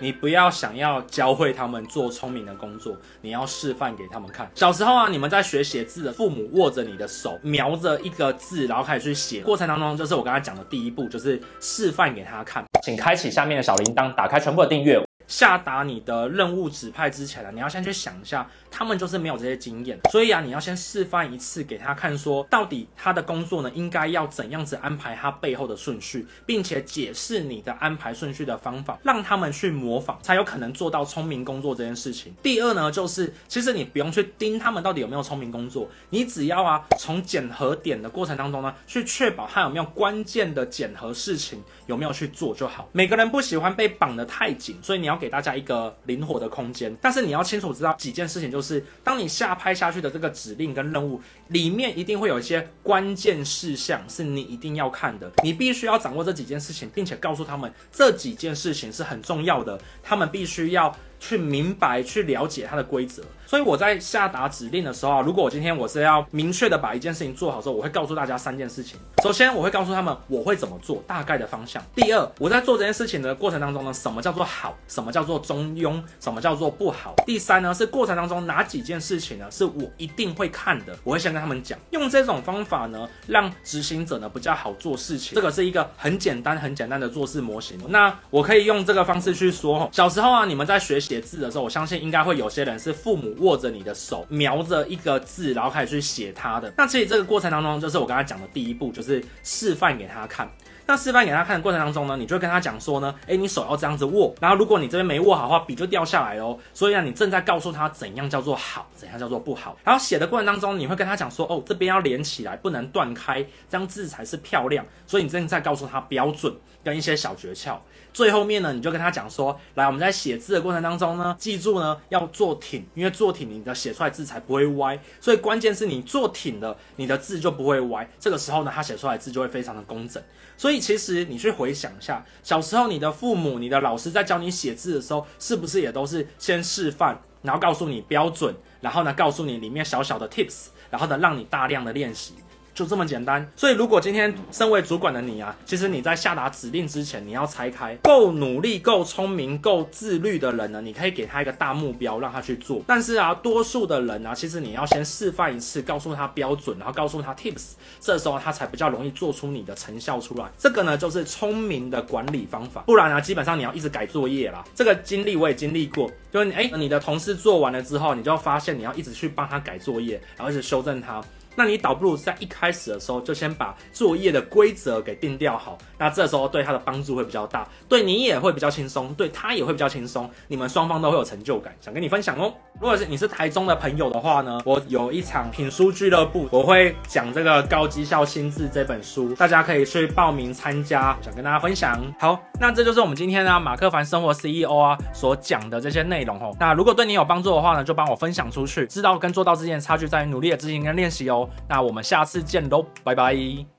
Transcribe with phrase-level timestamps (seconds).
[0.00, 4.48] 你不要想要教会他们做聪明的工作，你要示范给他们看。
[4.54, 9.40] 小时候啊，你们在学写字，父母握着你的手，瞄着一个字，然后开始去写。
[9.42, 12.64] 过程当中，就是我刚才讲的第一步，就是示范给他看。
[12.84, 15.07] 请开启下面的小铃铛，打开全部的订阅。
[15.28, 32.34] 下达你的任务指派之前呢，你要先去想一下，他们就是没有这些经验，所以啊，你要先示范一次给他看，说到底他的工作呢，应该要怎样子安排他背后的顺序，并且解释你的安排顺序的方法，让他们去模仿，才有可能做到聪明工作这件事情。
[32.42, 42.88] 第二呢，就是其实你不用去盯他们到底有没有聪明工作，你只要啊，从检核点的过程当中呢，去确保他有没有关键的检核事情有没有去做就好。
[42.92, 60.94] 每个人不喜欢被绑得太紧，所以你要给大家一个灵活的空间，但是你要清楚知道几件事情，就是当你下拍下去的这个指令跟任务里面，一定会有一些关键事项是你一定要看的，你必须要掌握这几件事情，并且告诉他们这几件事情是很重要的，他们必须要。
[61.20, 68.98] 去明白、去了解它的规则，所以我在下达指令的时候啊，如果我今天我是要明确的把一件事情做好之后，我会告诉大家三件事情。
[69.22, 71.82] 首先，我会告诉他们我会怎么做，大概的方向。
[71.94, 77.14] 第二，我在做这件事情的过程当中呢，什么叫做好，什么叫做中庸，什么叫做不好。
[77.26, 81.76] 第三呢，是过程当中哪几件事情呢，是我一定会看的，我会先跟他们讲。
[81.90, 85.34] 用这种方法呢，让执行者呢比较好做事情。
[85.34, 87.76] 这个是一个很简单、很简单的做事模型。
[87.88, 91.07] 那我可以用这个方式去说，小时候啊，你们在学习。
[91.08, 96.70] 写字的时候，我相信应该会有些人是父母握着你的手，瞄着一个字，然后开始去写它的。
[96.76, 100.46] 那其实这个过程当中，就是我刚才讲的第一步，就是示范给他看。
[100.84, 106.58] 那示范给他看的过程当中呢，你就跟他讲说呢，诶，你手要这样子握，然后如果你这边没握好的话，笔就掉下来哦。
[106.72, 109.76] 所以啊，你正在告诉他怎样叫做好，怎样叫做不好。
[109.84, 114.84] 然后写的过程当中，你会跟他讲说，哦，这边要连起来，不能断开，这样字才是漂亮。
[115.06, 117.76] 所以你正在告诉他标准跟一些小诀窍。
[118.14, 124.98] 最后面呢，你就跟他讲说，来，我们在写字的过程当中中呢，记住呢要坐挺，因为坐挺你的写出来字才不会歪。
[125.20, 128.06] 所以关键是你坐挺了，你的字就不会歪。
[128.18, 130.22] 这个时候呢，他写出来字就会非常的工整。
[130.56, 142.34] 所以其实你去回想一下，小时候你的父母、你的老师在教你写字的时候，是不是也都是先示范，然后告诉你标准，然后呢告诉你里面小小的 tips，然后呢让你大量的练习。
[142.78, 152.80] 就这么简单，所以如果今天身为主管的你啊，其实你在下达指令之前，你要拆开够努力、够聪明、够自律的人呢，你可以给他一个大目标，让他去做。
[152.86, 160.44] 但是啊，多数的人啊，其实你要先示范一次，告诉他标准，然后告诉他 tips，这时候他才比较容易做出你的成效出来。
[160.56, 162.82] 这个呢，就是聪明的管理方法。
[162.82, 164.64] 不然啊，基本上你要一直改作业啦。
[164.72, 171.20] 这个经历我也经历过，就是哎，你的同事做完了之后，你就发现你要一直去帮他改作业，然后一直修正他。
[171.58, 182.54] 那你倒不如在一开始的时候就先把作业的规则给定调好，那这时候对他的帮助会比较大，对你也会比较轻松，对他也会比较轻松，你们双方都会有成就感，想跟你分享哦。
[182.80, 192.00] 如果是你是台中的朋友的话呢，我有一场品书俱乐部，我会讲这个高绩效心智这本书，大家可以去报名参加，想跟大家分享。
[192.20, 196.54] 好，那这就是我们今天呢马克凡生活 CEO 啊所讲的这些内容哦。
[196.60, 198.86] 那如果对你有帮助的话呢，就帮我分享出去。
[198.86, 201.47] 知道跟做到之间的差距在于努力的执行跟练习哦。
[201.68, 203.77] 那我们下次见喽，拜拜。